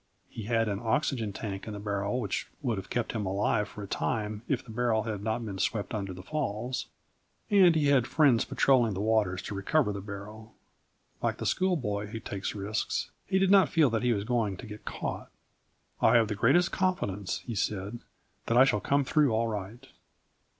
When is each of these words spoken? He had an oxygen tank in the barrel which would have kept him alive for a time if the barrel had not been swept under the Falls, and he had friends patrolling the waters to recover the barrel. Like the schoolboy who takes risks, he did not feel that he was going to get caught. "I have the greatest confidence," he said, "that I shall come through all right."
He 0.31 0.45
had 0.45 0.67
an 0.67 0.79
oxygen 0.81 1.31
tank 1.31 1.67
in 1.67 1.73
the 1.73 1.79
barrel 1.79 2.19
which 2.19 2.49
would 2.63 2.79
have 2.79 2.89
kept 2.89 3.11
him 3.11 3.23
alive 3.27 3.67
for 3.69 3.83
a 3.83 3.87
time 3.87 4.41
if 4.47 4.65
the 4.65 4.71
barrel 4.71 5.03
had 5.03 5.21
not 5.21 5.45
been 5.45 5.59
swept 5.59 5.93
under 5.93 6.11
the 6.11 6.23
Falls, 6.23 6.87
and 7.51 7.75
he 7.75 7.85
had 7.89 8.07
friends 8.07 8.43
patrolling 8.43 8.95
the 8.95 8.99
waters 8.99 9.43
to 9.43 9.53
recover 9.53 9.93
the 9.93 10.01
barrel. 10.01 10.55
Like 11.21 11.37
the 11.37 11.45
schoolboy 11.45 12.07
who 12.07 12.19
takes 12.19 12.55
risks, 12.55 13.11
he 13.27 13.37
did 13.37 13.51
not 13.51 13.69
feel 13.69 13.91
that 13.91 14.01
he 14.01 14.11
was 14.11 14.23
going 14.23 14.57
to 14.57 14.65
get 14.65 14.85
caught. 14.85 15.29
"I 16.01 16.15
have 16.15 16.29
the 16.29 16.33
greatest 16.33 16.71
confidence," 16.71 17.41
he 17.45 17.53
said, 17.53 17.99
"that 18.47 18.57
I 18.57 18.63
shall 18.65 18.81
come 18.81 19.03
through 19.03 19.31
all 19.31 19.49
right." 19.49 19.87